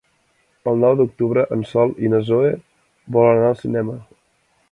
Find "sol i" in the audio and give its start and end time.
1.73-2.11